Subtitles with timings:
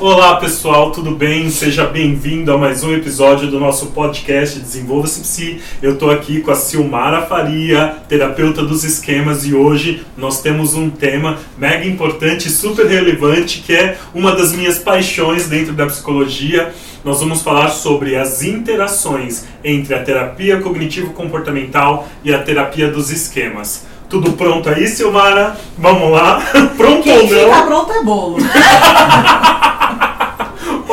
[0.00, 1.48] Olá pessoal, tudo bem?
[1.50, 5.60] Seja bem-vindo a mais um episódio do nosso podcast Desenvolva-se Psi.
[5.80, 10.90] Eu estou aqui com a Silmara Faria, terapeuta dos esquemas, e hoje nós temos um
[10.90, 16.74] tema mega importante, super relevante, que é uma das minhas paixões dentro da psicologia.
[17.02, 23.86] Nós vamos falar sobre as interações entre a terapia cognitivo-comportamental e a terapia dos esquemas.
[24.08, 25.56] Tudo pronto aí, Silmara?
[25.76, 26.40] Vamos lá?
[26.76, 27.28] Pronto Quem ou não?
[27.28, 28.36] fica pronto é bolo.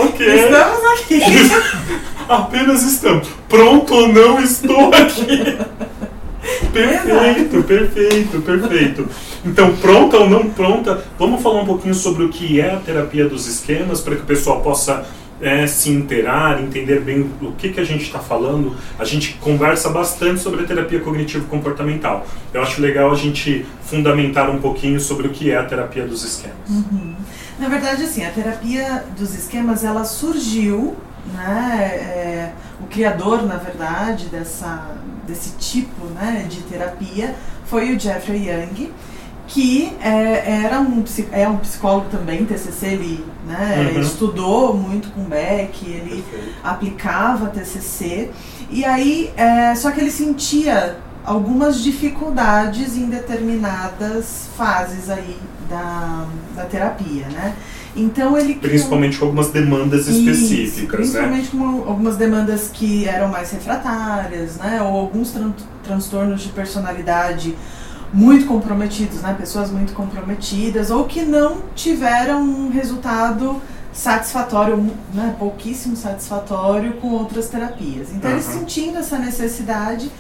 [0.04, 0.28] Ok.
[0.28, 1.22] Estamos aqui.
[2.28, 3.28] Apenas estamos.
[3.50, 5.58] Pronto ou não estou aqui?
[6.72, 9.08] Perfeito, perfeito, perfeito.
[9.46, 13.28] Então, pronta ou não pronta, vamos falar um pouquinho sobre o que é a terapia
[13.28, 15.06] dos esquemas, para que o pessoal possa
[15.42, 18.76] é, se inteirar, entender bem o que, que a gente está falando.
[18.98, 22.26] A gente conversa bastante sobre a terapia cognitivo-comportamental.
[22.54, 26.24] Eu acho legal a gente fundamentar um pouquinho sobre o que é a terapia dos
[26.24, 26.70] esquemas.
[26.70, 27.16] Uhum.
[27.60, 30.96] Na verdade, assim, a terapia dos esquemas, ela surgiu,
[31.34, 31.78] né?
[31.82, 32.52] é,
[32.82, 34.88] o criador, na verdade, dessa,
[35.28, 38.92] desse tipo né, de terapia foi o Jeffrey Young,
[39.48, 44.02] que é, era um, é um psicólogo também, TCC, ele né, Uhum.
[44.02, 46.24] estudou muito com Beck, ele
[46.64, 48.32] aplicava TCC
[48.70, 55.38] e aí é, só que ele sentia algumas dificuldades em determinadas fases aí
[55.70, 57.56] da, da terapia, né?
[57.96, 60.98] Então ele Principalmente com algumas demandas Isso, específicas, né?
[60.98, 64.82] principalmente com algumas demandas que eram mais refratárias, né?
[64.82, 67.56] Ou alguns tran- transtornos de personalidade
[68.12, 69.36] muito comprometidos, né?
[69.40, 73.62] Pessoas muito comprometidas ou que não tiveram um resultado
[73.94, 74.78] satisfatório,
[75.14, 75.36] né?
[75.38, 78.08] Pouquíssimo satisfatório com outras terapias.
[78.12, 78.54] Então, ele Aham.
[78.60, 80.12] sentindo essa necessidade,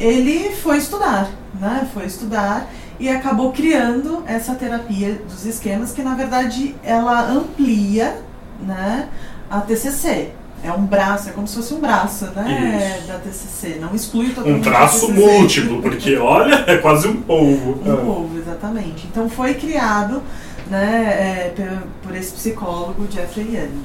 [0.00, 1.88] ele foi estudar, né?
[1.92, 8.20] Foi estudar e acabou criando essa terapia dos esquemas que na verdade ela amplia,
[8.60, 9.08] né,
[9.50, 10.32] a TCC.
[10.62, 13.08] É um braço, é como se fosse um braço, né, Isso.
[13.08, 13.78] da TCC.
[13.80, 17.80] Não exclui Um totalmente a traço múltiplo, porque olha, é quase um polvo.
[17.80, 19.06] Um povo, exatamente.
[19.10, 20.22] Então foi criado,
[20.68, 23.80] né, é, por, por esse psicólogo Jeffrey Young.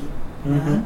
[0.46, 0.72] Uhum.
[0.72, 0.84] né?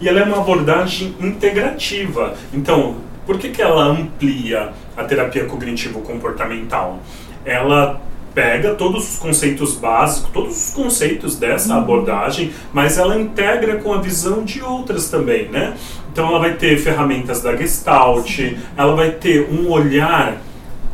[0.00, 2.34] E ela é uma abordagem integrativa.
[2.52, 2.96] Então,
[3.26, 7.00] por que, que ela amplia a terapia cognitivo-comportamental?
[7.44, 8.00] Ela
[8.34, 14.00] pega todos os conceitos básicos, todos os conceitos dessa abordagem, mas ela integra com a
[14.00, 15.74] visão de outras também, né?
[16.10, 18.38] Então ela vai ter ferramentas da Gestalt,
[18.76, 20.38] ela vai ter um olhar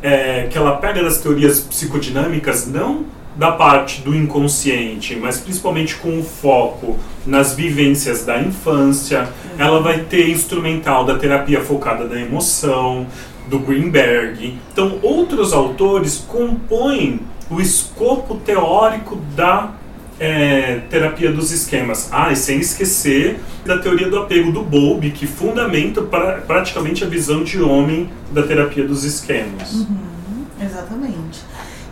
[0.02, 6.18] é, que ela pega das teorias psicodinâmicas, não da parte do inconsciente, mas principalmente com
[6.18, 9.28] o foco nas vivências da infância.
[9.56, 13.06] Ela vai ter instrumental da terapia focada na emoção,
[13.48, 14.58] do Greenberg.
[14.72, 19.72] Então, outros autores compõem o escopo teórico da
[20.18, 22.08] é, terapia dos esquemas.
[22.12, 27.06] Ah, e sem esquecer da teoria do apego do Bowlby, que fundamenta pra, praticamente a
[27.06, 29.74] visão de homem da terapia dos esquemas.
[29.74, 31.40] Uhum, exatamente.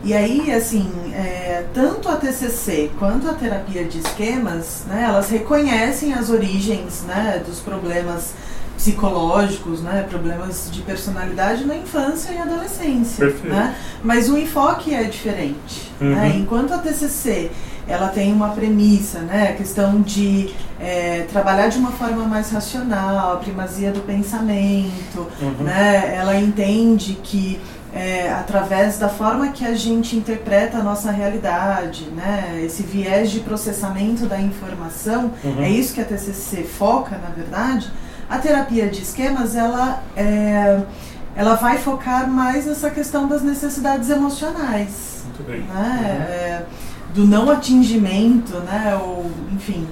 [0.07, 6.15] E aí, assim, é, tanto a TCC quanto a terapia de esquemas, né, elas reconhecem
[6.15, 8.33] as origens, né, dos problemas
[8.77, 13.49] psicológicos, né, problemas de personalidade na infância e adolescência, Perfeito.
[13.49, 13.75] né?
[14.05, 16.29] Mas o enfoque é diferente, né?
[16.35, 16.41] Uhum.
[16.43, 17.51] Enquanto a TCC
[17.89, 23.33] ela tem uma premissa, né, a questão de é, trabalhar de uma forma mais racional,
[23.35, 25.65] a primazia do pensamento, Uhum.
[25.65, 26.15] né?
[26.17, 27.59] Ela entende que
[27.97, 32.61] é, através da forma que a gente interpreta a nossa realidade, né?
[32.65, 35.63] Esse viés de processamento da informação, Uhum.
[35.63, 37.91] é isso que a TCC foca, na verdade.
[38.29, 40.81] A terapia de esquemas, ela é,
[41.35, 45.61] ela vai focar mais nessa questão das necessidades emocionais, Muito bem.
[45.63, 46.27] né?
[46.29, 46.63] É,
[47.15, 48.99] do não atingimento, né?
[49.01, 49.87] Ou, enfim,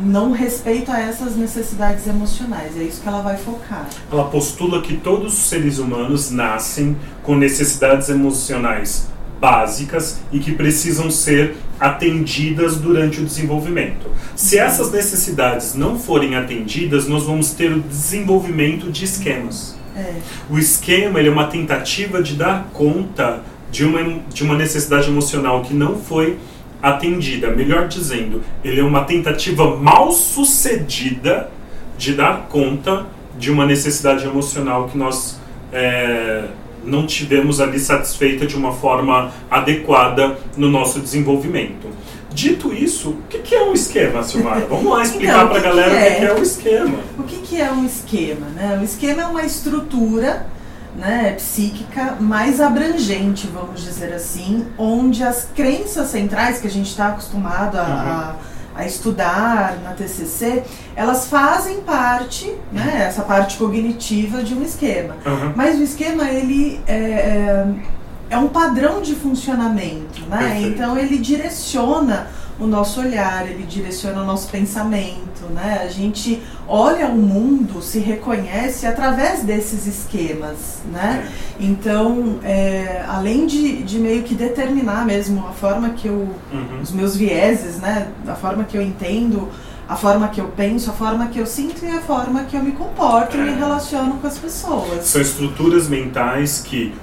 [0.00, 2.76] não respeito a essas necessidades emocionais.
[2.76, 3.88] É isso que ela vai focar.
[4.10, 9.08] Ela postula que todos os seres humanos nascem com necessidades emocionais
[9.40, 14.10] básicas e que precisam ser atendidas durante o desenvolvimento.
[14.36, 19.76] Se essas necessidades não forem atendidas, nós vamos ter o desenvolvimento de esquemas.
[19.96, 20.14] É.
[20.50, 25.74] O esquema é uma tentativa de dar conta de uma, de uma necessidade emocional que
[25.74, 26.38] não foi
[26.84, 27.50] atendida.
[27.50, 31.50] Melhor dizendo, ele é uma tentativa mal sucedida
[31.96, 33.06] de dar conta
[33.38, 35.40] de uma necessidade emocional que nós
[35.72, 36.44] é,
[36.84, 41.88] não tivemos ali satisfeita de uma forma adequada no nosso desenvolvimento.
[42.30, 44.66] Dito isso, o que que é um esquema, Silmara?
[44.68, 46.18] Vamos lá explicar Então, para a galera que o que é?
[46.18, 46.98] que é o esquema.
[47.18, 48.46] O que, que é um esquema?
[48.48, 48.78] Né?
[48.80, 50.46] O esquema é uma estrutura
[50.96, 57.08] né, psíquica mais abrangente, vamos dizer assim, onde as crenças centrais que a gente está
[57.08, 58.36] acostumado a,
[58.74, 60.62] a estudar na TCC,
[60.94, 65.16] elas fazem parte, né, essa parte cognitiva de um esquema.
[65.26, 65.52] Aham.
[65.56, 67.66] Mas o esquema, ele é, é,
[68.30, 70.38] é um padrão de funcionamento, né?
[70.38, 70.68] Perfeito.
[70.68, 72.28] Então ele direciona
[72.60, 75.80] o nosso olhar, ele direciona o nosso pensamento, né?
[75.82, 81.28] A gente olha o mundo, se reconhece através desses esquemas, né?
[81.58, 86.80] Então, é, além de, de meio que determinar mesmo a forma que eu, Uhum.
[86.80, 88.08] os meus vieses, né?
[88.28, 89.48] A forma que eu entendo,
[89.88, 92.62] a forma que eu penso, a forma que eu sinto e a forma que eu
[92.62, 93.44] me comporto e É.
[93.44, 95.04] me relaciono com as pessoas.
[95.06, 96.94] São estruturas mentais que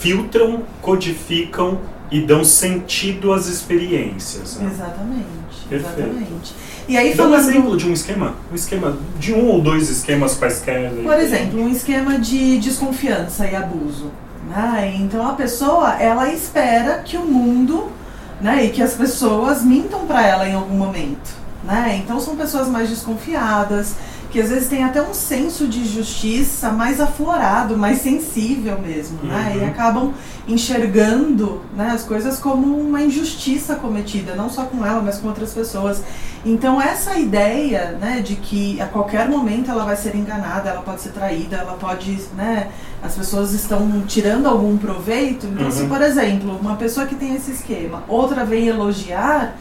[0.00, 1.78] filtram, codificam
[2.12, 4.58] e dão sentido às experiências.
[4.58, 4.70] né?
[4.70, 5.98] Exatamente, Perfeito.
[5.98, 6.54] exatamente.
[6.86, 8.34] E aí Dá um exemplo de um esquema?
[8.50, 10.90] Um esquema de um ou dois esquemas quaisquer.
[10.90, 11.02] aí.
[11.02, 14.10] por exemplo, um esquema de desconfiança e abuso.
[14.50, 14.94] Né?
[15.00, 17.90] Então a pessoa ela espera que o mundo
[18.40, 21.30] né, e que as pessoas mintam para ela em algum momento.
[21.64, 22.02] Né?
[22.04, 23.94] Então são pessoas mais desconfiadas,
[24.32, 29.52] que às vezes têm até um senso de justiça mais aflorado, mais sensível mesmo, né?
[29.54, 29.60] Uhum.
[29.60, 30.14] E acabam
[30.48, 35.52] enxergando né, as coisas como uma injustiça cometida, não só com ela, mas com outras
[35.52, 36.02] pessoas.
[36.46, 41.02] Então essa ideia né, de que a qualquer momento ela vai ser enganada, ela pode
[41.02, 42.68] ser traída, ela pode, né,
[43.02, 45.46] as pessoas estão tirando algum proveito.
[45.46, 45.88] Então, se Uhum.
[45.88, 49.56] por exemplo, uma pessoa que tem esse esquema, outra vem elogiar,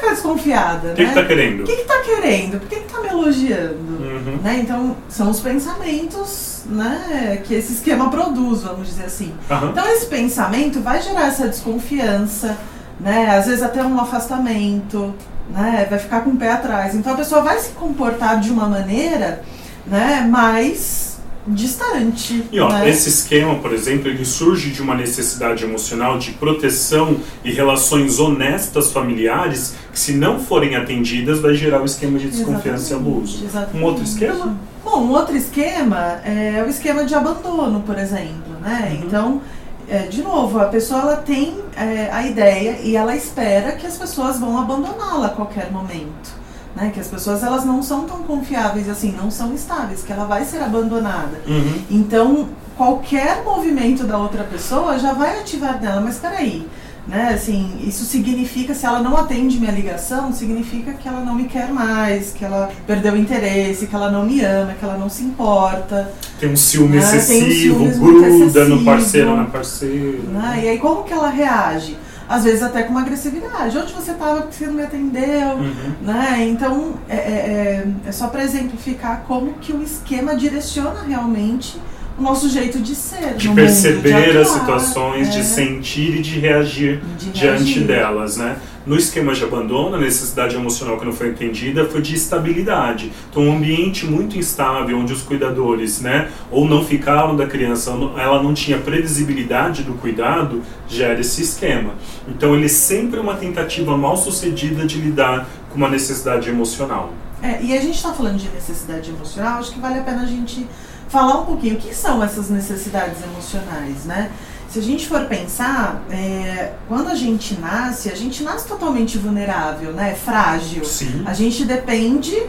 [0.00, 1.08] ficar desconfiada, O que, né?
[1.08, 1.60] que tá querendo?
[1.60, 2.60] O que, que tá querendo?
[2.60, 3.74] Por que, que tá me elogiando?
[3.74, 4.38] Uhum.
[4.42, 4.58] Né?
[4.62, 9.32] Então, são os pensamentos né, que esse esquema produz, vamos dizer assim.
[9.50, 9.70] Aham.
[9.70, 12.56] Então, esse pensamento vai gerar essa desconfiança,
[12.98, 13.36] né?
[13.36, 15.14] às vezes até um afastamento,
[15.50, 15.86] né?
[15.88, 16.94] vai ficar com o pé atrás.
[16.94, 19.42] Então, a pessoa vai se comportar de uma maneira
[19.86, 21.09] né, mais
[21.50, 22.44] distante.
[22.50, 22.88] E ó, né?
[22.88, 28.92] esse esquema, por exemplo, ele surge de uma necessidade emocional de proteção e relações honestas
[28.92, 33.44] familiares que, se não forem atendidas, vai gerar o esquema de desconfiança e abuso.
[33.44, 33.76] Exatamente.
[33.76, 34.56] Um outro esquema?
[34.84, 38.92] Bom, um outro esquema é o esquema de abandono, por exemplo, né?
[38.92, 39.06] Uhum.
[39.06, 39.42] Então,
[39.88, 43.98] é, de novo, a pessoa ela tem é, a ideia e ela espera que as
[43.98, 46.39] pessoas vão abandoná-la a qualquer momento.
[46.74, 46.90] Né?
[46.94, 50.44] Que as pessoas elas não são tão confiáveis assim, não são estáveis, que ela vai
[50.44, 51.40] ser abandonada.
[51.46, 51.82] Uhum.
[51.90, 56.66] Então, qualquer movimento da outra pessoa já vai ativar nela, mas peraí,
[57.06, 57.32] né?
[57.34, 61.72] Assim, isso significa, se ela não atende minha ligação, significa que ela não me quer
[61.72, 65.22] mais, que ela perdeu o interesse, que ela não me ama, que ela não se
[65.22, 66.10] importa.
[66.38, 68.84] Tem um ciúme um excessivo, ciúmes muito gruda no excessivo.
[68.84, 70.18] parceiro ou na parceira.
[70.28, 70.60] Né?
[70.64, 71.98] E aí como que ela reage?
[72.30, 73.76] Às vezes até com uma agressividade.
[73.76, 75.48] Onde você estava porque você não me atendeu?
[75.58, 75.92] Uhum.
[76.02, 76.46] Né?
[76.48, 81.76] Então, é, é, é- é só para exemplificar como que o esquema direciona realmente
[82.16, 83.34] o nosso jeito de ser.
[83.34, 87.64] De perceber mundo, de as atuar, situações, é, de sentir e de reagir de diante
[87.64, 87.84] reagir.
[87.84, 88.56] delas, né?
[88.86, 93.12] No esquema de abandono, a necessidade emocional que não foi entendida foi de estabilidade.
[93.30, 98.42] Então, um ambiente muito instável, onde os cuidadores, né, ou não ficaram da criança, ela
[98.42, 101.94] não tinha previsibilidade do cuidado, gera esse esquema.
[102.26, 107.12] Então, ele é sempre uma tentativa mal sucedida de lidar com uma necessidade emocional.
[107.42, 110.26] É, e a gente está falando de necessidade emocional, acho que vale a pena a
[110.26, 110.66] gente
[111.08, 114.30] falar um pouquinho o que são essas necessidades emocionais, né?
[114.70, 119.92] Se a gente for pensar, é, quando a gente nasce, a gente nasce totalmente vulnerável,
[119.92, 120.14] né?
[120.14, 120.84] Frágil.
[120.84, 121.24] Sim.
[121.26, 122.40] A gente depende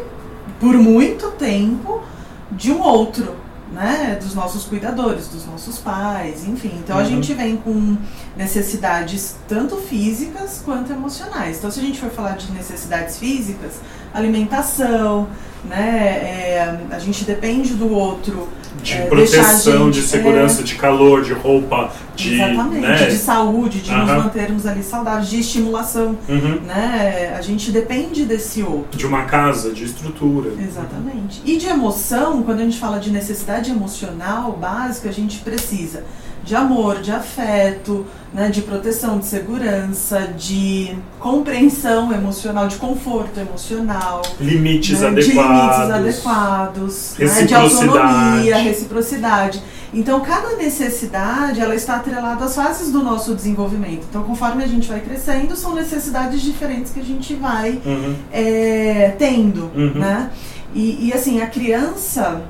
[0.60, 2.03] por muito tempo
[2.51, 3.36] de um outro,
[3.74, 4.19] né?
[4.22, 6.74] Dos nossos cuidadores, dos nossos pais, enfim.
[6.84, 7.07] Então a Uhum.
[7.07, 7.98] gente vem com
[8.38, 11.57] necessidades tanto físicas quanto emocionais.
[11.57, 13.79] Então se a gente for falar de necessidades físicas,
[14.13, 15.27] alimentação,
[15.65, 15.79] né?
[15.79, 18.48] É, a gente depende do outro.
[18.81, 22.35] De é, proteção, de gente- segurança, de calor, de roupa, de.
[22.35, 23.05] Exatamente, né?
[23.05, 24.23] de saúde, de nos Aham.
[24.23, 26.61] mantermos ali saudáveis, de estimulação, Uhum.
[26.65, 27.35] né?
[27.37, 28.97] A gente depende desse outro.
[28.97, 30.51] De uma casa, de estrutura.
[30.59, 31.41] Exatamente.
[31.45, 36.03] E de emoção, quando a gente fala de necessidade emocional básica, a gente precisa
[36.43, 44.21] de amor, de afeto, né, de proteção, de segurança, de compreensão emocional, de conforto emocional,
[44.39, 45.25] Limites né, adequados.
[45.25, 49.62] de limites adequados, né, de autonomia, reciprocidade.
[49.93, 54.05] Então, cada necessidade ela está atrelada às fases do nosso desenvolvimento.
[54.10, 58.15] Então, conforme a gente vai crescendo, são necessidades diferentes que a gente vai Uhum.
[58.31, 59.91] é, tendo, Uhum.
[59.95, 60.29] né?
[60.74, 62.41] E, e, assim, a criança,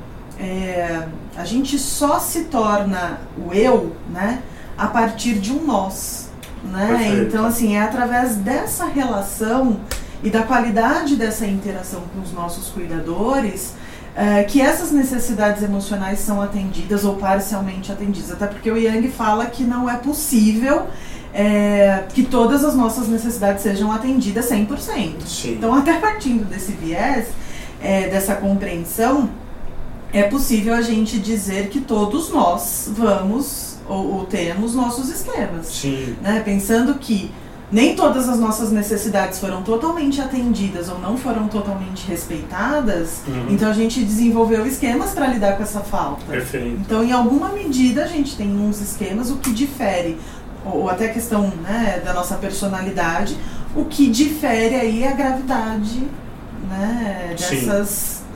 [0.42, 1.06] é,
[1.36, 4.42] a gente só se torna o eu, né?
[4.76, 6.30] A partir de um nós,
[6.64, 6.86] né?
[6.88, 7.28] Perfeito.
[7.28, 9.80] Então, assim, é através dessa relação
[10.22, 13.74] e da qualidade dessa interação com os nossos cuidadores
[14.14, 18.32] é, que essas necessidades emocionais são atendidas ou parcialmente atendidas.
[18.32, 20.86] Até porque o Yang fala que não é possível
[21.32, 25.22] é, que todas as nossas necessidades sejam atendidas 100%.
[25.24, 25.52] Sim.
[25.52, 27.28] Então, até partindo desse viés,
[27.80, 29.30] é, dessa compreensão,
[30.12, 35.66] é possível a gente dizer que todos nós vamos ou, ou temos nossos esquemas.
[35.66, 36.16] Sim.
[36.20, 36.42] Né?
[36.44, 37.30] Pensando que
[37.70, 43.46] nem todas as nossas necessidades foram totalmente atendidas ou não foram totalmente respeitadas, Uhum.
[43.48, 46.22] então a gente desenvolveu esquemas para lidar com essa falta.
[46.26, 46.78] Perfeito.
[46.80, 50.18] Então, em alguma medida, a gente tem uns esquemas, o que difere,
[50.66, 53.38] ou até a questão né, da nossa personalidade,
[53.74, 56.06] o que difere aí é a gravidade
[56.68, 57.56] né, Sim.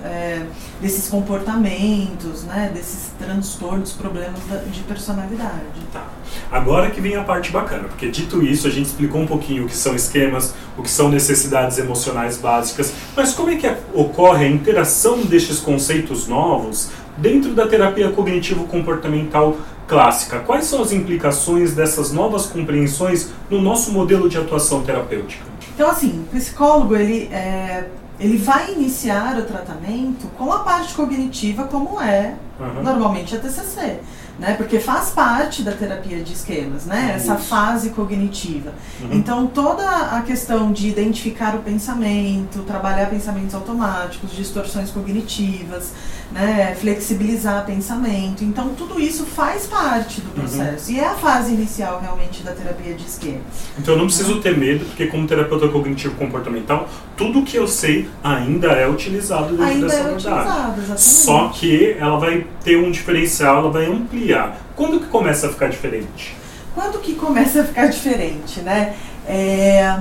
[0.07, 0.47] É,
[0.81, 4.41] desses comportamentos, né, desses transtornos, problemas
[4.73, 5.63] de personalidade.
[5.93, 6.07] Tá.
[6.51, 9.67] Agora que vem a parte bacana, porque dito isso, a gente explicou um pouquinho o
[9.69, 14.45] que são esquemas, o que são necessidades emocionais básicas, mas como é que a- ocorre
[14.47, 20.41] a interação destes conceitos novos dentro da terapia cognitivo-comportamental clássica?
[20.41, 25.45] Quais são as implicações dessas novas compreensões no nosso modelo de atuação terapêutica?
[25.75, 27.85] Então, assim, o psicólogo, ele, é,
[28.19, 32.83] ele vai iniciar o tratamento com a parte cognitiva, como é Aham.
[32.83, 34.01] normalmente a TCC,
[34.39, 34.55] né?
[34.55, 37.13] Porque faz parte da terapia de esquemas, né?
[37.15, 37.45] Essa Isso.
[37.45, 38.73] fase cognitiva.
[39.03, 39.09] Uhum.
[39.13, 45.93] Então, toda a questão de identificar o pensamento, trabalhar pensamentos automáticos, distorções cognitivas,
[46.33, 46.77] né?
[46.81, 48.43] Flexibilizar pensamento.
[48.45, 50.35] Então, tudo isso faz parte do Uhum.
[50.35, 50.91] processo.
[50.93, 53.43] E é a fase inicial, realmente, da terapia de esquemas.
[53.79, 58.09] Então eu não preciso ter medo, porque como terapeuta cognitivo comportamental, tudo que eu sei
[58.23, 61.01] ainda é utilizado dentro Ainda dessa é utilizado, exatamente.
[61.01, 64.59] Só que ela vai ter um diferencial, ela vai ampliar.
[64.75, 66.37] Quando que começa a ficar diferente?
[66.75, 68.95] Quando que começa a ficar diferente, né?
[69.27, 69.99] É,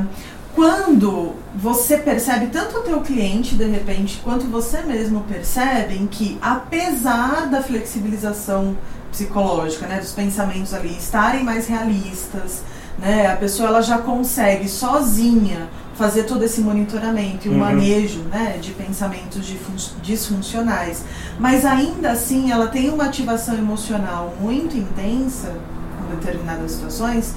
[0.56, 7.48] quando você percebe, tanto o teu cliente, de repente, quanto você mesmo percebem que, apesar
[7.50, 8.76] da flexibilização
[9.12, 12.64] psicológica, né, dos pensamentos ali estarem mais realistas,
[12.98, 17.60] né, a pessoa ela já consegue sozinha fazer todo esse monitoramento e o Uhum.
[17.60, 19.46] manejo né, de pensamentos
[20.02, 21.04] disfuncionais,
[21.40, 25.54] mas ainda assim ela tem uma ativação emocional muito intensa
[26.02, 27.34] em determinadas situações,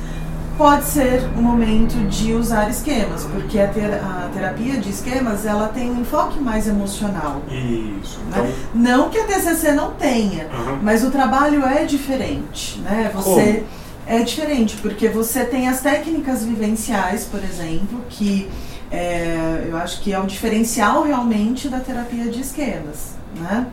[0.59, 5.69] pode ser o momento de usar esquemas, porque a, ter- a terapia de esquemas ela
[5.69, 7.41] tem um enfoque mais emocional.
[7.49, 8.19] Isso.
[8.29, 8.55] Então, Né?
[8.75, 10.79] Não que a TCC não tenha, aham.
[10.83, 13.11] mas o trabalho é diferente, né?
[13.15, 13.63] Você
[14.07, 18.51] é diferente porque você tem as técnicas vivenciais, por exemplo, que
[18.91, 23.67] é, eu acho que é o diferencial realmente da terapia de esquemas, né?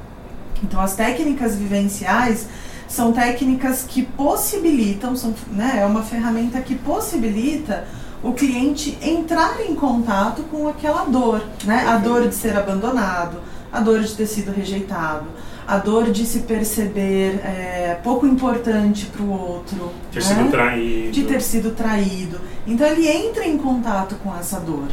[0.64, 2.48] Então as técnicas vivenciais
[2.88, 7.86] são técnicas que possibilitam, são, né, é uma ferramenta que possibilita
[8.26, 11.86] o cliente entrar em contato com aquela dor, né?
[11.88, 13.38] A dor de ser abandonado,
[13.72, 15.26] a dor de ter sido rejeitado,
[15.68, 20.26] a dor de se perceber é, pouco importante para o outro, ter né?
[20.26, 21.12] sido traído.
[21.12, 22.42] de ter sido traído.
[22.66, 24.88] Então ele entra em contato com essa dor.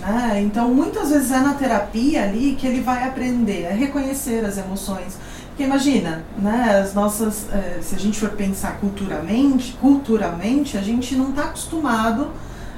[0.00, 0.42] Né?
[0.42, 5.16] Então muitas vezes é na terapia ali que ele vai aprender a reconhecer as emoções.
[5.54, 11.14] Porque imagina, né, as nossas, eh, se a gente for pensar culturalmente, culturalmente a gente
[11.14, 12.26] não está acostumado,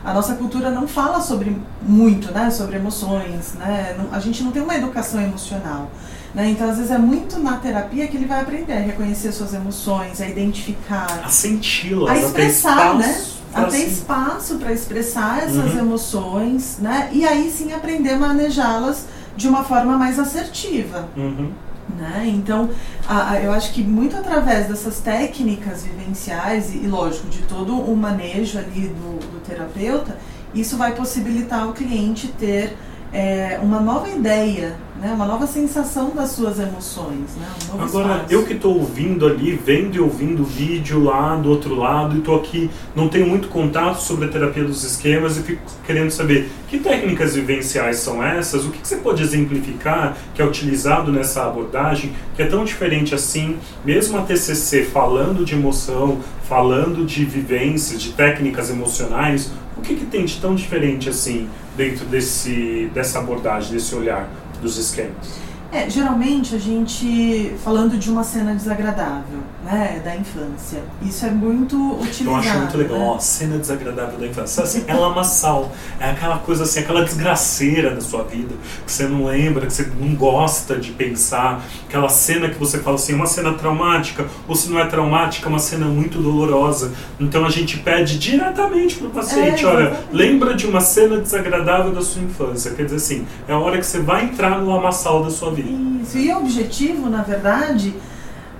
[0.05, 4.61] a nossa cultura não fala sobre muito, né, sobre emoções, né, a gente não tem
[4.61, 5.91] uma educação emocional.
[6.35, 6.51] Né?
[6.51, 10.21] Então, às vezes, é muito na terapia que ele vai aprender a reconhecer suas emoções,
[10.21, 13.25] a identificar, A senti-las, a expressar, né?
[13.55, 15.79] A ter se- espaço para expressar essas Uhum.
[15.79, 17.09] emoções, né?
[17.11, 21.53] E aí sim aprender a manejá-las de uma forma mais assertiva, Uhum.
[21.97, 22.25] Né?
[22.27, 22.71] Então,
[23.09, 27.75] a- a- eu acho que muito através dessas técnicas vivenciais e, e, lógico, de todo
[27.79, 30.17] o manejo ali do, do terapeuta,
[30.55, 32.77] isso vai possibilitar o cliente ter
[33.13, 35.13] é, uma nova ideia, né?
[35.13, 37.47] Uma nova sensação das suas emoções, né?
[37.75, 38.33] Um Agora, espaço.
[38.33, 42.19] eu que estou ouvindo ali, vendo e ouvindo o vídeo lá do outro lado, e
[42.19, 46.51] estou aqui, não tenho muito contato sobre a terapia dos esquemas e fico querendo saber
[46.69, 51.47] que técnicas vivenciais são essas, o que, que você pode exemplificar que é utilizado nessa
[51.47, 58.01] abordagem, que é tão diferente assim, mesmo a TCC falando de emoção, falando de vivências,
[58.01, 63.73] de técnicas emocionais, o que, que tem de tão diferente assim dentro desse, dessa abordagem,
[63.73, 64.29] desse olhar
[64.61, 65.47] dos esquemas?
[65.73, 70.81] É, geralmente a gente falando de uma cena desagradável, né, da infância.
[71.03, 72.31] Isso é muito utilizado.
[72.31, 73.05] Eu acho muito legal, né?
[73.09, 74.63] ó, cena desagradável da infância.
[74.63, 78.55] Assim, é lamaçal, é aquela coisa assim, aquela desgraceira da sua vida,
[78.87, 82.95] que você não lembra, que você não gosta de pensar, aquela cena que você fala
[82.95, 86.93] assim, uma cena traumática, ou se não é traumática, uma cena muito dolorosa.
[87.19, 91.93] Então a gente pede diretamente para o paciente, É, olha, lembra de uma cena desagradável
[91.93, 92.71] da sua infância.
[92.71, 95.69] Quer dizer assim, é a hora que você vai entrar no lamaçal da sua vida.
[96.03, 96.19] Isso.
[96.19, 97.95] E o objetivo, na verdade,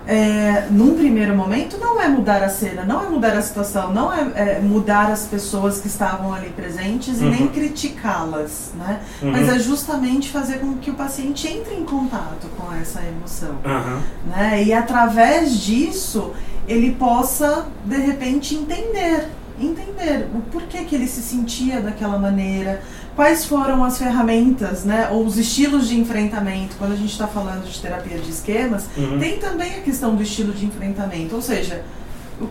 [0.07, 4.13] é, num primeiro momento, não é mudar a cena, não é mudar a situação, não
[4.13, 7.27] é, é mudar as pessoas que estavam ali presentes Uhum.
[7.27, 9.01] e nem criticá-las, né?
[9.21, 9.33] Uhum.
[9.33, 14.01] Mas é justamente fazer com que o paciente entre em contato com essa emoção, Aham.
[14.29, 14.63] né?
[14.63, 16.33] E através disso
[16.69, 19.29] ele possa de repente entender,
[19.61, 22.81] entender o porquê que ele se sentia daquela maneira,
[23.17, 25.09] quais foram as ferramentas, né?
[25.11, 26.77] Ou os estilos de enfrentamento.
[26.79, 29.19] Quando a gente está falando de terapia de esquemas, Uhum.
[29.19, 31.83] tem também a questão do estilo de enfrentamento, ou seja,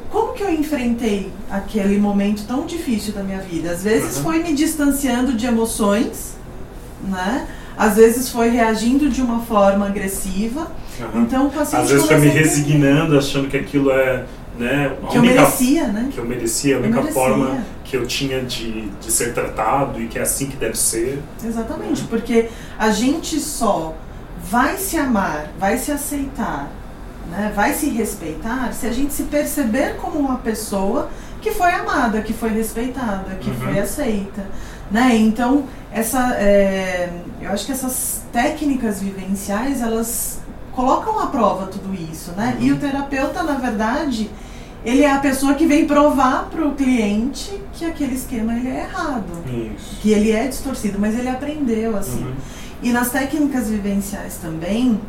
[0.09, 3.69] como que eu enfrentei aquele momento tão difícil da minha vida?
[3.71, 4.23] Às vezes Uhum.
[4.23, 6.35] foi me distanciando de emoções,
[7.07, 7.47] né?
[7.77, 10.71] Às vezes foi reagindo de uma forma agressiva.
[10.99, 11.21] Aham.
[11.21, 14.23] Então o paciente Às vezes foi me resignando, achando que aquilo é
[14.57, 16.09] né, a que eu única merecia, né?
[16.11, 17.21] que eu merecia, a Eu única merecia.
[17.21, 21.21] forma que eu tinha de, de ser tratado e que é assim que deve ser.
[21.43, 23.93] Exatamente, porque a gente só
[24.49, 26.69] vai se amar, vai se aceitar,
[27.31, 31.09] né, vai se respeitar se a gente se perceber como uma pessoa
[31.41, 33.55] que foi amada, que foi respeitada, que Uhum.
[33.59, 34.43] foi aceita.
[34.89, 35.15] Né?
[35.17, 37.09] Então, essa, é,
[37.41, 40.39] eu acho que essas técnicas vivenciais, elas
[40.75, 42.31] colocam à prova tudo isso.
[42.31, 42.57] Né?
[42.59, 42.65] Uhum.
[42.65, 44.29] E o terapeuta, na verdade,
[44.85, 48.81] ele é a pessoa que vem provar para o cliente que aquele esquema ele é
[48.81, 49.99] errado Isso.
[49.99, 52.23] que ele é distorcido, mas ele aprendeu assim.
[52.23, 52.33] Uhum.
[52.83, 55.01] E nas técnicas vivenciais também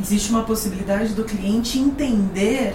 [0.00, 2.74] existe uma possibilidade do cliente entender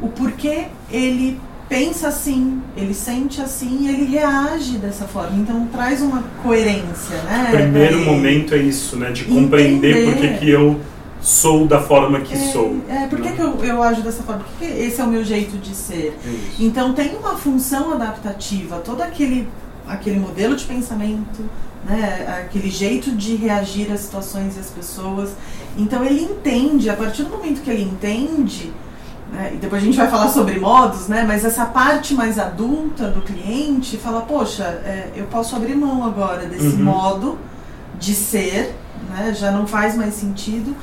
[0.00, 1.38] o porquê ele
[1.68, 5.36] pensa assim, ele sente assim e ele reage dessa forma.
[5.36, 7.48] Então traz uma coerência, né?
[7.48, 8.04] O primeiro ele.
[8.06, 9.10] momento é isso, né?
[9.10, 10.80] De compreender por que eu
[11.20, 12.76] sou da forma que é, sou.
[12.88, 13.34] É, por que, né?
[13.36, 14.44] que eu, eu ajo dessa forma?
[14.44, 16.16] Por que que esse é o meu jeito de ser?
[16.24, 16.62] Isso.
[16.62, 19.48] Então tem uma função adaptativa, todo aquele,
[19.86, 21.44] aquele modelo de pensamento,
[21.84, 25.30] né, aquele jeito de reagir às situações e às pessoas.
[25.76, 28.72] Então ele entende, a partir do momento que ele entende,
[29.32, 33.08] né, e depois a gente vai falar sobre modos, né, mas essa parte mais adulta
[33.08, 36.84] do cliente fala, poxa, é, eu posso abrir mão agora desse Uhum.
[36.84, 37.38] modo
[37.98, 38.74] de ser,
[39.10, 40.74] né, já não faz mais sentido.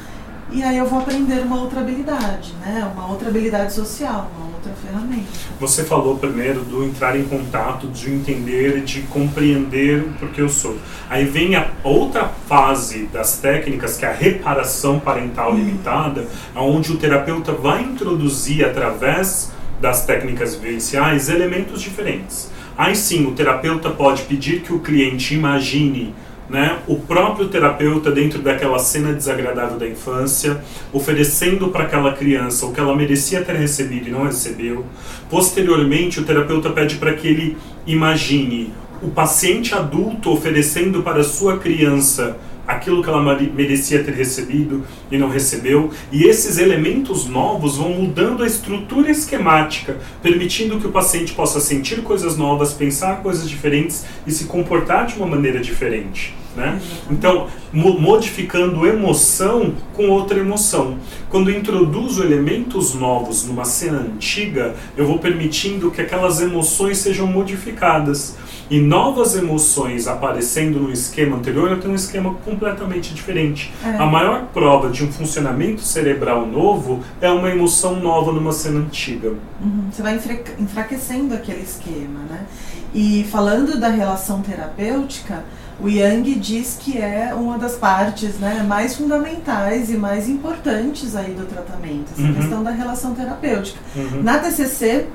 [0.55, 2.89] E aí eu vou aprender uma outra habilidade, né?
[2.95, 5.25] Uma outra habilidade social, uma outra ferramenta.
[5.59, 10.77] Você falou primeiro do entrar em contato, de entender, de compreender o porquê eu sou.
[11.09, 15.57] Aí vem a outra fase das técnicas, que é a reparação parental Uhum.
[15.57, 22.49] limitada, onde o terapeuta vai introduzir através das técnicas vivenciais elementos diferentes.
[22.77, 26.15] Aí sim, o terapeuta pode pedir que o cliente imagine
[26.49, 30.61] né, o próprio terapeuta dentro daquela cena desagradável da infância,
[30.93, 34.85] oferecendo para aquela criança o que ela merecia ter recebido e não recebeu.
[35.29, 42.37] Posteriormente, o terapeuta pede para que ele imagine o paciente adulto oferecendo para sua criança
[42.67, 48.43] aquilo que ela merecia ter recebido e não recebeu, e esses elementos novos vão mudando
[48.43, 54.31] a estrutura esquemática, permitindo que o paciente possa sentir coisas novas, pensar coisas diferentes e
[54.31, 56.33] se comportar de uma maneira diferente.
[56.55, 56.79] Né?
[57.11, 60.97] Então, mo- modificando emoção com outra emoção.
[61.29, 68.37] Quando introduzo elementos novos numa cena antiga, eu vou permitindo que aquelas emoções sejam modificadas.
[68.67, 73.71] E novas emoções aparecendo no esquema anterior, eu tenho um esquema completamente diferente.
[73.85, 73.89] É.
[73.97, 79.33] A maior prova de um funcionamento cerebral novo é uma emoção nova numa cena antiga.
[79.61, 82.45] Uhum, Você vai enfra- enfraquecendo aquele esquema, né?
[82.91, 85.43] E falando da relação terapêutica,
[85.79, 91.33] o Yang diz que é uma das partes né, mais fundamentais e mais importantes aí
[91.33, 92.33] do tratamento, essa Uhum.
[92.33, 93.79] questão da relação terapêutica.
[93.95, 94.23] Uhum.
[94.23, 95.07] Na TCC,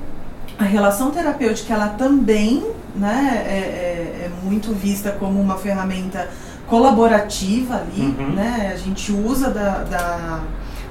[0.59, 2.63] a relação terapêutica ela também
[2.95, 6.29] né, é, é- é muito vista como uma ferramenta
[6.67, 8.31] colaborativa ali, Uhum.
[8.33, 8.71] né?
[8.73, 10.39] A gente usa da, da-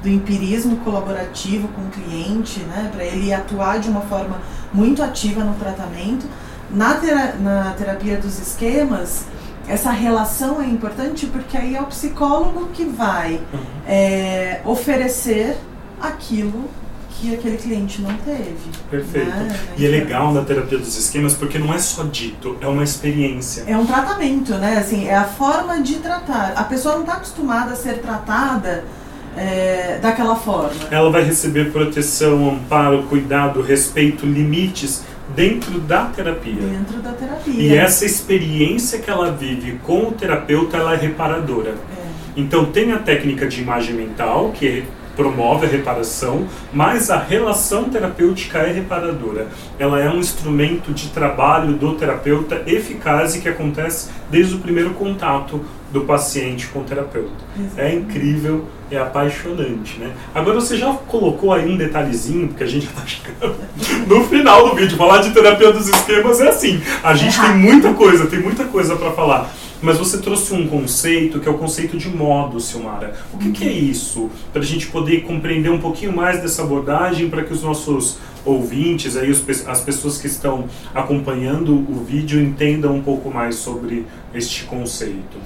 [0.03, 4.39] do empirismo colaborativo com o cliente, né, para ele atuar de uma forma
[4.73, 6.27] muito ativa no tratamento.
[6.71, 9.25] Na, tera- na terapia dos esquemas,
[9.71, 13.61] essa relação é importante porque aí é o psicólogo que vai Uhum.
[13.87, 15.57] é, oferecer
[16.01, 16.65] aquilo
[17.11, 18.57] que aquele cliente não teve.
[18.91, 19.29] Perfeito.
[19.29, 19.55] né?
[19.77, 22.83] E é Então, legal na terapia dos esquemas porque não é só dito, é uma
[22.83, 23.65] experiência.
[23.67, 24.79] É um tratamento, né?
[24.79, 26.55] Assim, é a forma de tratar.
[26.57, 28.85] A pessoa não está acostumada a ser tratada
[29.37, 30.73] é, daquela forma.
[30.91, 35.03] Ela vai receber proteção, amparo, cuidado, respeito, limites
[35.35, 36.63] dentro da terapia.
[36.63, 37.55] Dentro da terapia.
[37.55, 41.71] E essa experiência que ela vive com o terapeuta, ela é reparadora.
[41.71, 42.11] É.
[42.37, 44.85] Então tem a técnica de imagem mental, que
[45.17, 49.49] promove a reparação, mas a relação terapêutica é reparadora.
[49.79, 54.91] Ela é um instrumento de trabalho do terapeuta eficaz e que acontece desde o primeiro
[54.91, 55.61] contato
[55.93, 57.31] do paciente com o terapeuta.
[57.77, 60.13] É incrível, é apaixonante, né?
[60.35, 63.57] Agora você já colocou aí um detalhezinho, porque a gente já tá chegando
[64.07, 64.97] no final do vídeo.
[64.97, 66.81] Falar de terapia dos esquemas é assim.
[67.03, 69.51] A gente é tem muita coisa, tem muita coisa para falar.
[69.83, 73.15] Mas você trouxe um conceito que é o conceito de modo, Silmara.
[73.33, 74.31] O que, que é isso?
[74.53, 79.17] Para a gente poder compreender um pouquinho mais dessa abordagem, para que os nossos ouvintes,
[79.17, 79.31] aí
[79.67, 85.39] as pessoas que estão acompanhando o vídeo entendam um pouco mais sobre este conceito.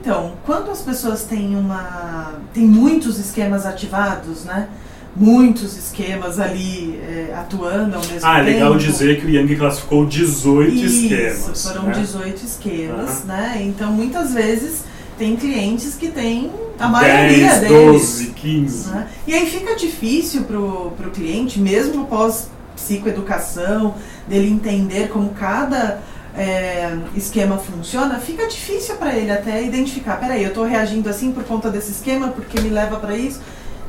[0.00, 2.34] Então, quando as pessoas têm uma.
[2.52, 4.68] têm muitos esquemas ativados, né?
[5.18, 8.26] Muitos esquemas ali é, atuando ao mesmo ah, tempo.
[8.26, 11.66] Ah, é legal dizer que o Yang classificou 18 Isso, esquemas.
[11.66, 11.92] Foram né?
[11.92, 13.26] 18 esquemas, uhum.
[13.26, 13.58] né?
[13.62, 14.84] Então muitas vezes
[15.18, 17.72] tem clientes que têm a maioria 10, deles.
[17.72, 18.90] 12, 15.
[18.90, 19.08] Né?
[19.26, 23.96] E aí fica difícil pro, pro cliente, mesmo após psicoeducação,
[24.28, 26.00] dele entender como cada
[26.36, 30.18] é, esquema funciona, fica difícil para ele até identificar.
[30.20, 33.40] Peraí, eu estou reagindo assim por conta desse esquema, porque me leva para isso.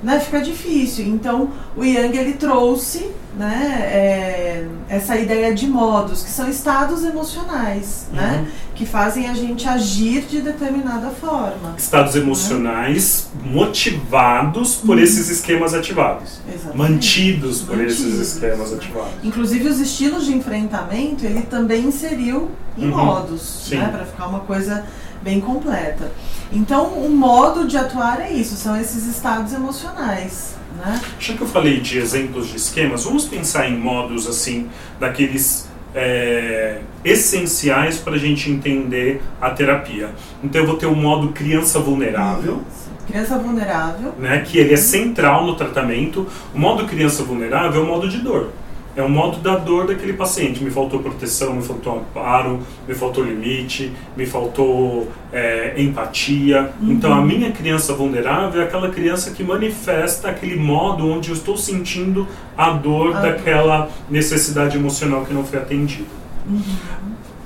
[0.01, 1.05] Né, fica difícil.
[1.07, 8.07] Então, o Yang ele trouxe né, é, essa ideia de modos, que são estados emocionais,
[8.09, 8.17] uhum.
[8.17, 11.75] né, que fazem a gente agir de determinada forma.
[11.77, 12.21] Estados né?
[12.21, 13.51] emocionais né?
[13.51, 15.03] motivados por uhum.
[15.03, 16.77] esses esquemas ativados, Exatamente.
[16.77, 19.13] mantidos por mantidos, esses esquemas ativados.
[19.23, 22.97] Inclusive os estilos de enfrentamento ele também inseriu em uhum.
[22.97, 24.85] modos, né, para ficar uma coisa
[25.21, 26.11] bem completa.
[26.51, 30.55] Então, o modo de atuar é isso, são esses estados emocionais.
[30.77, 30.99] Né?
[31.19, 36.79] Já que eu falei de exemplos de esquemas, vamos pensar em modos assim, daqueles é,
[37.03, 40.11] essenciais para a gente entender a terapia.
[40.43, 42.63] Então eu vou ter o modo criança vulnerável.
[43.07, 44.13] Criança vulnerável.
[44.17, 46.27] Né, que ele é central no tratamento.
[46.53, 48.51] O modo criança vulnerável é o modo de dor
[48.99, 50.63] é o modo da dor daquele paciente.
[50.63, 56.73] Me faltou proteção, me faltou amparo, me faltou limite, me faltou é, empatia.
[56.81, 56.91] Uhum.
[56.91, 61.55] Então, a minha criança vulnerável é aquela criança que manifesta aquele modo onde eu estou
[61.55, 63.21] sentindo a dor ah.
[63.21, 66.09] daquela necessidade emocional que não foi atendida.
[66.45, 66.61] Uhum.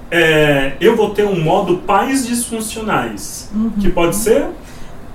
[0.09, 3.71] É, eu vou ter um modo pais disfuncionais, uhum.
[3.79, 4.47] que pode ser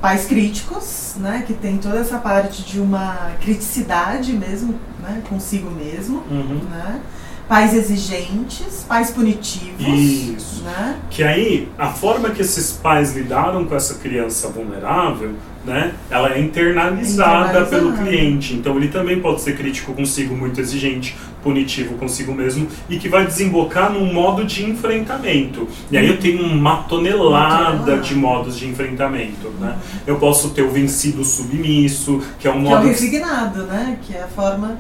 [0.01, 6.23] pais críticos, né, que tem toda essa parte de uma criticidade mesmo, né, consigo mesmo,
[6.31, 6.61] uhum.
[6.71, 7.01] né,
[7.49, 10.63] pais exigentes, pais punitivos, Isso.
[10.63, 15.35] né, que aí a forma que esses pais lidaram com essa criança vulnerável
[15.69, 18.55] né, ela é internalizada pelo cliente.
[18.55, 23.27] Então ele também pode ser crítico consigo, muito exigente, punitivo consigo mesmo e que vai
[23.27, 25.69] desembocar num modo de enfrentamento.
[25.91, 29.77] E aí eu tenho uma tonelada de modos de enfrentamento, né?
[30.07, 33.99] Eu posso ter o vencido submisso, que é um modo que é o resignado, né?
[34.03, 34.79] Que é a forma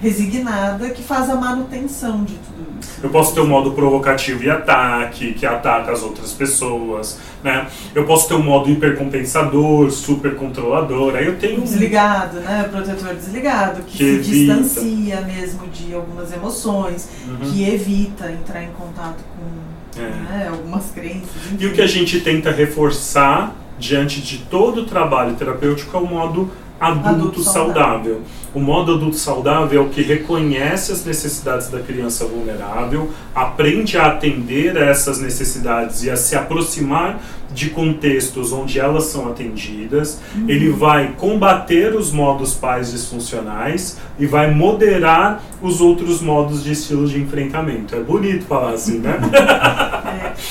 [0.00, 3.00] resignada que faz a manutenção de tudo isso.
[3.02, 7.66] Eu posso ter um modo provocativo e ataque, que ataca as outras pessoas, né?
[7.94, 11.14] Eu posso ter um modo hipercompensador, super controlador.
[11.16, 12.68] Aí eu tenho desligado, né?
[12.70, 14.54] Protetor desligado que, que se evita.
[14.54, 17.50] distancia mesmo de algumas emoções, uhum.
[17.50, 20.02] que evita entrar em contato com é.
[20.02, 21.30] né, algumas crenças.
[21.52, 21.56] Enfim.
[21.58, 26.06] E o que a gente tenta reforçar diante de todo o trabalho terapêutico é o
[26.06, 26.50] modo
[26.80, 27.74] adulto, adulto saudável.
[27.74, 28.22] saudável.
[28.54, 34.06] O modo adulto saudável é o que reconhece as necessidades da criança vulnerável, aprende a
[34.06, 37.20] atender a essas necessidades e a se aproximar
[37.52, 40.20] de contextos onde elas são atendidas.
[40.34, 40.48] Uhum.
[40.48, 47.06] Ele vai combater os modos pais disfuncionais e vai moderar os outros modos de estilo
[47.06, 47.94] de enfrentamento.
[47.94, 49.18] É bonito falar assim, né?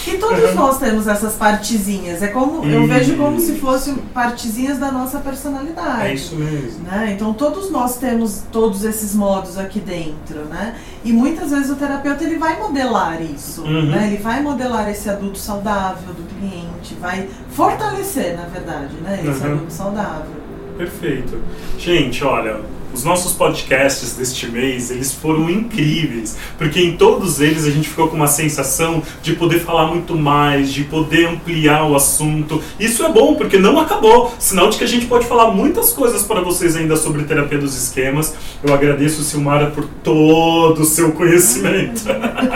[0.07, 2.21] E todos nós temos essas partezinhas.
[2.21, 6.07] É como eu vejo como se fossem partezinhas da nossa personalidade.
[6.07, 6.83] É isso mesmo.
[6.83, 7.13] Né?
[7.15, 10.75] Então todos nós temos todos esses modos aqui dentro, né?
[11.03, 13.89] E muitas vezes o terapeuta ele vai modelar isso, uhum.
[13.89, 14.07] né?
[14.07, 19.19] Ele vai modelar esse adulto saudável do cliente, vai fortalecer, na verdade, né?
[19.21, 19.53] Esse uhum.
[19.53, 20.45] adulto saudável.
[20.77, 21.39] Perfeito.
[21.77, 22.59] Gente, olha,
[22.95, 28.07] os nossos podcasts deste mês, eles foram incríveis, porque em todos eles a gente ficou
[28.07, 32.63] com uma sensação de poder falar muito mais, de poder ampliar o assunto.
[32.79, 36.23] Isso é bom, porque não acabou, sinal de que a gente pode falar muitas coisas
[36.23, 38.33] para vocês ainda sobre terapia dos esquemas.
[38.63, 42.03] Eu agradeço, Silmara, por todo o seu conhecimento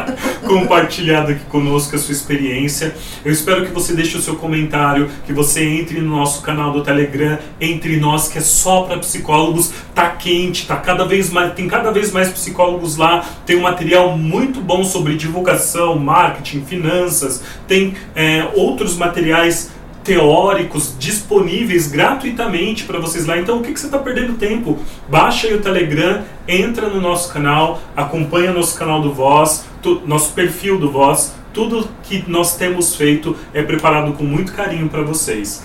[0.49, 2.95] compartilhado aqui conosco, a sua experiência.
[3.23, 6.81] Eu espero que você deixe o seu comentário, que você entre no nosso canal do
[6.81, 11.67] Telegram, entre nós, que é só para psicólogos, tá quente, tá cada vez mais, tem
[11.67, 17.93] cada vez mais psicólogos lá, tem um material muito bom sobre divulgação, marketing, finanças, tem
[18.15, 19.69] é, outros materiais
[20.09, 23.37] teóricos disponíveis gratuitamente para vocês lá.
[23.37, 24.79] Então, o que, que você está perdendo tempo?
[25.07, 30.33] Baixa aí o Telegram, entra no nosso canal, acompanha nosso canal do Voz, tu, nosso
[30.33, 31.35] perfil do Voz.
[31.53, 35.63] Tudo que nós temos feito é preparado com muito carinho para vocês.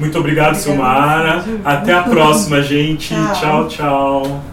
[0.00, 1.44] Muito obrigado, Silmara.
[1.64, 3.14] Até a próxima, gente.
[3.14, 3.68] tchau.
[3.68, 3.68] tchau.
[3.68, 4.46] tchau.